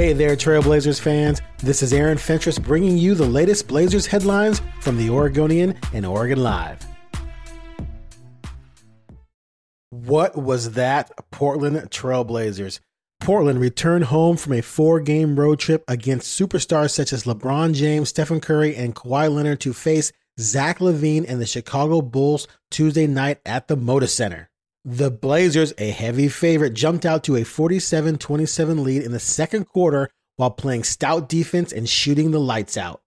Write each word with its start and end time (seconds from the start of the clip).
Hey 0.00 0.14
there, 0.14 0.34
Trailblazers 0.34 0.98
fans. 0.98 1.42
This 1.58 1.82
is 1.82 1.92
Aaron 1.92 2.16
Fentress 2.16 2.58
bringing 2.58 2.96
you 2.96 3.14
the 3.14 3.26
latest 3.26 3.68
Blazers 3.68 4.06
headlines 4.06 4.62
from 4.80 4.96
the 4.96 5.10
Oregonian 5.10 5.78
and 5.92 6.06
Oregon 6.06 6.42
Live. 6.42 6.82
What 9.90 10.38
was 10.38 10.70
that, 10.70 11.10
Portland 11.30 11.76
Trailblazers? 11.90 12.80
Portland 13.20 13.60
returned 13.60 14.04
home 14.04 14.38
from 14.38 14.54
a 14.54 14.62
four 14.62 15.00
game 15.00 15.38
road 15.38 15.58
trip 15.58 15.84
against 15.86 16.40
superstars 16.40 16.92
such 16.92 17.12
as 17.12 17.24
LeBron 17.24 17.74
James, 17.74 18.08
Stephen 18.08 18.40
Curry, 18.40 18.74
and 18.74 18.96
Kawhi 18.96 19.30
Leonard 19.30 19.60
to 19.60 19.74
face 19.74 20.12
Zach 20.40 20.78
LaVine 20.78 21.26
and 21.28 21.42
the 21.42 21.46
Chicago 21.46 22.00
Bulls 22.00 22.48
Tuesday 22.70 23.06
night 23.06 23.40
at 23.44 23.68
the 23.68 23.76
Moda 23.76 24.08
Center. 24.08 24.49
The 24.84 25.10
Blazers, 25.10 25.74
a 25.76 25.90
heavy 25.90 26.28
favorite, 26.28 26.72
jumped 26.72 27.04
out 27.04 27.24
to 27.24 27.36
a 27.36 27.44
47 27.44 28.16
27 28.16 28.82
lead 28.82 29.02
in 29.02 29.12
the 29.12 29.20
second 29.20 29.66
quarter 29.66 30.08
while 30.36 30.50
playing 30.50 30.84
stout 30.84 31.28
defense 31.28 31.70
and 31.72 31.88
shooting 31.88 32.30
the 32.30 32.40
lights 32.40 32.78
out. 32.78 33.02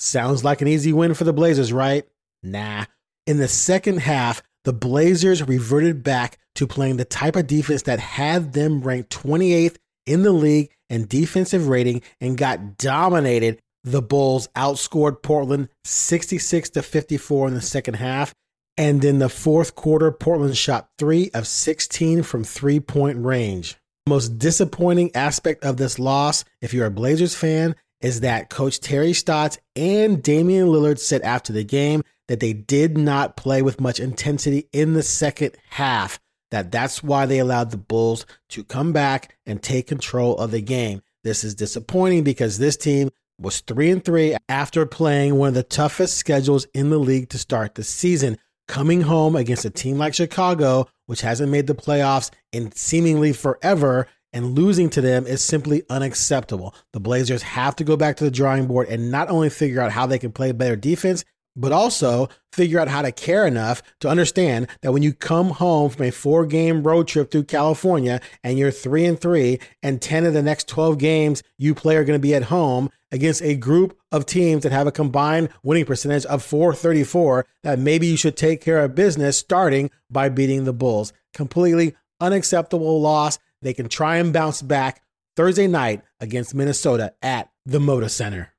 Sounds 0.00 0.44
like 0.44 0.60
an 0.60 0.68
easy 0.68 0.92
win 0.92 1.14
for 1.14 1.24
the 1.24 1.32
Blazers, 1.32 1.72
right? 1.72 2.04
Nah. 2.42 2.86
In 3.26 3.38
the 3.38 3.48
second 3.48 3.98
half, 3.98 4.42
the 4.64 4.72
Blazers 4.72 5.46
reverted 5.46 6.02
back 6.02 6.38
to 6.56 6.66
playing 6.66 6.96
the 6.96 7.04
type 7.04 7.36
of 7.36 7.46
defense 7.46 7.82
that 7.82 8.00
had 8.00 8.52
them 8.52 8.80
ranked 8.80 9.10
28th 9.10 9.76
in 10.06 10.22
the 10.22 10.32
league 10.32 10.70
in 10.90 11.06
defensive 11.06 11.68
rating 11.68 12.02
and 12.20 12.36
got 12.36 12.76
dominated. 12.78 13.60
The 13.84 14.02
Bulls 14.02 14.48
outscored 14.56 15.22
Portland 15.22 15.68
66 15.84 16.70
to 16.70 16.82
54 16.82 17.48
in 17.48 17.54
the 17.54 17.60
second 17.60 17.94
half 17.94 18.34
and 18.78 19.04
in 19.04 19.18
the 19.18 19.28
fourth 19.28 19.74
quarter, 19.74 20.12
Portland 20.12 20.56
shot 20.56 20.90
three 20.98 21.30
of 21.32 21.46
16 21.46 22.22
from 22.22 22.44
three 22.44 22.80
point 22.80 23.18
range. 23.24 23.76
Most 24.06 24.38
disappointing 24.38 25.10
aspect 25.14 25.64
of 25.64 25.78
this 25.78 25.98
loss, 25.98 26.44
if 26.60 26.72
you're 26.72 26.86
a 26.86 26.90
Blazers 26.90 27.34
fan, 27.34 27.74
is 28.00 28.20
that 28.20 28.50
Coach 28.50 28.80
Terry 28.80 29.12
Stotts 29.12 29.58
and 29.74 30.22
Damian 30.22 30.68
Lillard 30.68 30.98
said 30.98 31.22
after 31.22 31.52
the 31.52 31.64
game 31.64 32.02
that 32.28 32.40
they 32.40 32.52
did 32.52 32.98
not 32.98 33.36
play 33.36 33.62
with 33.62 33.80
much 33.80 33.98
intensity 33.98 34.68
in 34.72 34.92
the 34.92 35.02
second 35.02 35.56
half. 35.70 36.20
That 36.50 36.70
that's 36.70 37.02
why 37.02 37.26
they 37.26 37.38
allowed 37.38 37.70
the 37.70 37.76
Bulls 37.76 38.26
to 38.50 38.62
come 38.62 38.92
back 38.92 39.36
and 39.46 39.62
take 39.62 39.88
control 39.88 40.36
of 40.36 40.50
the 40.50 40.60
game. 40.60 41.02
This 41.24 41.42
is 41.42 41.54
disappointing 41.54 42.22
because 42.22 42.58
this 42.58 42.76
team 42.76 43.10
was 43.38 43.60
3 43.60 43.90
and 43.90 44.04
3 44.04 44.36
after 44.48 44.86
playing 44.86 45.34
one 45.34 45.48
of 45.48 45.54
the 45.54 45.62
toughest 45.62 46.16
schedules 46.16 46.66
in 46.72 46.90
the 46.90 46.98
league 46.98 47.28
to 47.30 47.38
start 47.38 47.74
the 47.74 47.84
season 47.84 48.38
coming 48.68 49.02
home 49.02 49.36
against 49.36 49.64
a 49.64 49.70
team 49.70 49.98
like 49.98 50.14
Chicago, 50.14 50.88
which 51.06 51.20
hasn't 51.20 51.50
made 51.50 51.66
the 51.66 51.74
playoffs 51.74 52.30
in 52.52 52.72
seemingly 52.72 53.32
forever, 53.32 54.08
and 54.32 54.54
losing 54.54 54.90
to 54.90 55.00
them 55.00 55.26
is 55.26 55.42
simply 55.42 55.82
unacceptable. 55.88 56.74
The 56.92 57.00
Blazers 57.00 57.42
have 57.42 57.76
to 57.76 57.84
go 57.84 57.96
back 57.96 58.16
to 58.16 58.24
the 58.24 58.30
drawing 58.30 58.66
board 58.66 58.88
and 58.88 59.10
not 59.10 59.30
only 59.30 59.48
figure 59.50 59.80
out 59.80 59.92
how 59.92 60.06
they 60.06 60.18
can 60.18 60.32
play 60.32 60.52
better 60.52 60.76
defense, 60.76 61.24
but 61.56 61.72
also 61.72 62.28
figure 62.52 62.78
out 62.78 62.88
how 62.88 63.02
to 63.02 63.10
care 63.10 63.46
enough 63.46 63.82
to 64.00 64.08
understand 64.08 64.68
that 64.82 64.92
when 64.92 65.02
you 65.02 65.12
come 65.12 65.50
home 65.50 65.90
from 65.90 66.04
a 66.04 66.10
four 66.10 66.46
game 66.46 66.82
road 66.82 67.08
trip 67.08 67.30
through 67.30 67.44
California 67.44 68.20
and 68.44 68.58
you're 68.58 68.70
three 68.70 69.04
and 69.04 69.20
three, 69.20 69.58
and 69.82 70.00
10 70.00 70.26
of 70.26 70.34
the 70.34 70.42
next 70.42 70.68
12 70.68 70.98
games 70.98 71.42
you 71.58 71.74
play 71.74 71.96
are 71.96 72.04
going 72.04 72.18
to 72.18 72.22
be 72.22 72.34
at 72.34 72.44
home 72.44 72.90
against 73.10 73.42
a 73.42 73.56
group 73.56 73.98
of 74.12 74.26
teams 74.26 74.62
that 74.62 74.72
have 74.72 74.86
a 74.86 74.92
combined 74.92 75.48
winning 75.62 75.84
percentage 75.84 76.26
of 76.26 76.42
434, 76.42 77.46
that 77.62 77.78
maybe 77.78 78.06
you 78.06 78.16
should 78.16 78.36
take 78.36 78.60
care 78.60 78.82
of 78.82 78.94
business 78.94 79.38
starting 79.38 79.90
by 80.10 80.28
beating 80.28 80.64
the 80.64 80.72
Bulls. 80.72 81.12
Completely 81.32 81.94
unacceptable 82.20 83.00
loss. 83.00 83.38
They 83.62 83.74
can 83.74 83.88
try 83.88 84.16
and 84.16 84.32
bounce 84.32 84.62
back 84.62 85.02
Thursday 85.36 85.66
night 85.66 86.02
against 86.20 86.54
Minnesota 86.54 87.14
at 87.22 87.50
the 87.64 87.78
Moda 87.78 88.10
Center. 88.10 88.55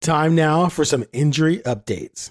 Time 0.00 0.36
now 0.36 0.68
for 0.68 0.84
some 0.84 1.04
injury 1.12 1.58
updates. 1.58 2.30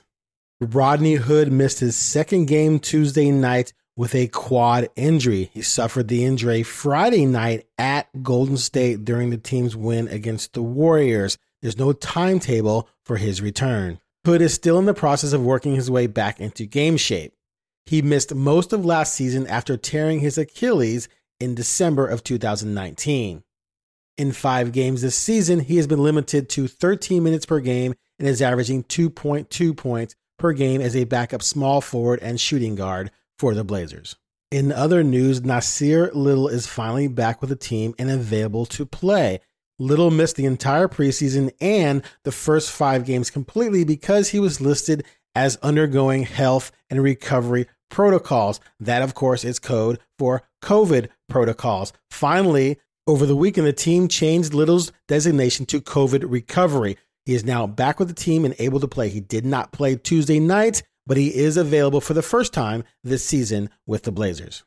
Rodney 0.61 1.16
Hood 1.16 1.51
missed 1.51 1.79
his 1.79 1.95
second 1.95 2.45
game 2.45 2.79
Tuesday 2.79 3.29
night 3.29 3.73
with 3.97 4.16
a 4.16 4.28
quad 4.28 4.88
injury. 4.95 5.50
He 5.53 5.61
suffered 5.61 6.07
the 6.07 6.23
injury 6.23 6.63
Friday 6.63 7.25
night 7.25 7.66
at 7.77 8.23
Golden 8.23 8.57
State 8.57 9.03
during 9.03 9.31
the 9.31 9.38
team's 9.38 9.75
win 9.75 10.07
against 10.07 10.53
the 10.53 10.61
Warriors. 10.61 11.38
There's 11.61 11.77
no 11.77 11.91
timetable 11.94 12.89
for 13.03 13.17
his 13.17 13.41
return. 13.41 14.00
Hood 14.25 14.41
is 14.41 14.53
still 14.53 14.79
in 14.79 14.85
the 14.85 14.94
process 14.94 15.33
of 15.33 15.44
working 15.44 15.75
his 15.75 15.91
way 15.91 16.07
back 16.07 16.39
into 16.39 16.66
game 16.66 16.97
shape. 16.97 17.33
He 17.85 18.01
missed 18.01 18.33
most 18.33 18.72
of 18.72 18.85
last 18.85 19.13
season 19.13 19.45
after 19.47 19.77
tearing 19.77 20.19
his 20.19 20.38
Achilles 20.38 21.09
in 21.39 21.56
December 21.56 22.07
of 22.07 22.23
2019. 22.23 23.44
In 24.17 24.31
five 24.31 24.72
games 24.72 25.03
this 25.03 25.16
season, 25.16 25.59
he 25.59 25.78
has 25.78 25.85
been 25.85 26.01
limited 26.01 26.50
to 26.50 26.67
13 26.67 27.23
minutes 27.23 27.45
per 27.45 27.59
game 27.59 27.94
and 28.17 28.28
is 28.28 28.41
averaging 28.41 28.83
2.2 28.85 29.78
points 29.78 30.16
per 30.39 30.53
game 30.53 30.81
as 30.81 30.95
a 30.95 31.03
backup 31.03 31.44
small 31.44 31.81
forward 31.81 32.19
and 32.23 32.39
shooting 32.39 32.73
guard 32.73 33.11
for 33.38 33.53
the 33.53 33.63
Blazers. 33.63 34.16
In 34.50 34.72
other 34.72 35.03
news, 35.03 35.41
Nassir 35.41 36.09
Little 36.16 36.47
is 36.47 36.66
finally 36.66 37.07
back 37.07 37.41
with 37.41 37.51
the 37.51 37.56
team 37.56 37.94
and 38.00 38.09
available 38.09 38.66
to 38.67 38.85
play. 38.85 39.39
Little 39.77 40.09
missed 40.09 40.35
the 40.35 40.45
entire 40.45 40.88
preseason 40.88 41.51
and 41.61 42.01
the 42.23 42.31
first 42.31 42.72
five 42.72 43.06
games 43.06 43.29
completely 43.29 43.83
because 43.83 44.29
he 44.29 44.39
was 44.39 44.59
listed 44.59 45.06
as 45.35 45.57
undergoing 45.57 46.23
health 46.23 46.72
and 46.89 47.03
recovery 47.03 47.67
protocols. 47.89 48.59
That, 48.79 49.03
of 49.03 49.13
course, 49.13 49.45
is 49.45 49.59
code 49.59 50.00
for 50.17 50.41
COVID 50.63 51.09
protocols. 51.29 51.94
Finally, 52.09 52.79
over 53.07 53.25
the 53.25 53.35
weekend, 53.35 53.66
the 53.66 53.73
team 53.73 54.07
changed 54.07 54.53
Little's 54.53 54.91
designation 55.07 55.66
to 55.68 55.81
COVID 55.81 56.25
recovery. 56.28 56.97
He 57.25 57.34
is 57.34 57.44
now 57.44 57.66
back 57.68 58.00
with 58.00 58.07
the 58.09 58.13
team 58.13 58.45
and 58.45 58.53
able 58.59 58.79
to 58.79 58.88
play. 58.88 59.09
He 59.09 59.19
did 59.19 59.45
not 59.45 59.72
play 59.72 59.95
Tuesday 59.95 60.40
night, 60.40 60.84
but 61.06 61.18
he 61.18 61.34
is 61.34 61.57
available 61.57 62.01
for 62.01 62.13
the 62.13 62.22
first 62.22 62.53
time 62.53 62.84
this 63.03 63.25
season 63.25 63.69
with 63.85 64.03
the 64.03 64.12
Blazers. 64.12 64.63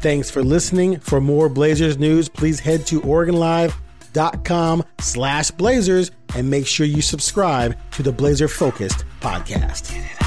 Thanks 0.00 0.30
for 0.30 0.42
listening. 0.42 1.00
For 1.00 1.20
more 1.20 1.48
Blazers 1.48 1.96
news, 1.96 2.28
please 2.28 2.60
head 2.60 2.86
to 2.88 3.00
OregonLive.com 3.00 4.84
slash 5.00 5.50
Blazers 5.52 6.10
and 6.34 6.50
make 6.50 6.66
sure 6.66 6.84
you 6.84 7.00
subscribe 7.00 7.78
to 7.92 8.02
the 8.02 8.12
Blazer 8.12 8.48
Focused 8.48 9.04
podcast. 9.20 10.23